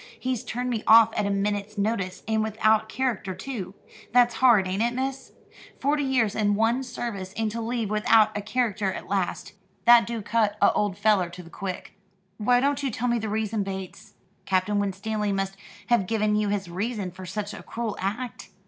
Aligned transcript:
He's 0.19 0.43
turned 0.43 0.71
me 0.71 0.83
off 0.87 1.13
at 1.15 1.27
a 1.27 1.29
minute's 1.29 1.77
notice, 1.77 2.23
and 2.27 2.41
without 2.41 2.83
a 2.85 2.87
character 2.87 3.35
too. 3.35 3.75
That's 4.11 4.33
hard, 4.37 4.67
ain't 4.67 4.81
it, 4.81 4.95
miss? 4.95 5.31
Forty 5.77 6.01
years 6.01 6.33
in 6.33 6.55
one 6.55 6.81
service, 6.81 7.33
and 7.37 7.51
to 7.51 7.61
leave 7.61 7.91
without 7.91 8.35
a 8.35 8.41
character 8.41 8.91
at 8.91 9.07
last! 9.07 9.53
That 9.85 10.07
do 10.07 10.23
cut 10.23 10.57
a 10.59 10.71
old 10.73 10.97
feller 10.97 11.29
to 11.29 11.43
the 11.43 11.51
quick." 11.51 11.93
"Why 12.39 12.59
don't 12.59 12.81
you 12.81 12.89
tell 12.89 13.07
me 13.09 13.19
the 13.19 13.29
reason, 13.29 13.61
Bates? 13.61 14.15
Captain 14.47 14.79
Winstanley 14.79 15.31
must 15.33 15.55
have 15.89 16.07
given 16.07 16.35
you 16.35 16.49
his 16.49 16.67
reason 16.67 17.11
for 17.11 17.27
such 17.27 17.53
a 17.53 17.61
cruel 17.61 17.95
act." 17.99 18.49